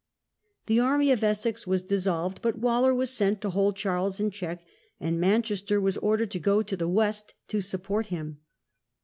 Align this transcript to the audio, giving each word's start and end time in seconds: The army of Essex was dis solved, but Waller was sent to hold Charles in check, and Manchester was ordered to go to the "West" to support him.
The 0.65 0.79
army 0.79 1.11
of 1.11 1.23
Essex 1.23 1.67
was 1.67 1.83
dis 1.83 2.05
solved, 2.05 2.41
but 2.41 2.57
Waller 2.57 2.91
was 2.91 3.11
sent 3.13 3.39
to 3.41 3.51
hold 3.51 3.75
Charles 3.75 4.19
in 4.19 4.31
check, 4.31 4.65
and 4.99 5.19
Manchester 5.21 5.79
was 5.79 5.95
ordered 5.97 6.31
to 6.31 6.39
go 6.39 6.63
to 6.63 6.75
the 6.75 6.89
"West" 6.89 7.35
to 7.49 7.61
support 7.61 8.07
him. 8.07 8.39